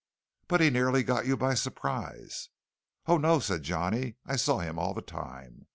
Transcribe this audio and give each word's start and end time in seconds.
"But 0.47 0.61
he 0.61 0.71
nearly 0.71 1.03
got 1.03 1.27
you 1.27 1.37
by 1.37 1.53
surprise." 1.53 2.49
"Oh, 3.05 3.19
no," 3.19 3.37
said 3.37 3.61
Johnny; 3.61 4.15
"I 4.25 4.35
saw 4.35 4.57
him 4.57 4.79
all 4.79 4.95
the 4.95 5.03
time. 5.03 5.67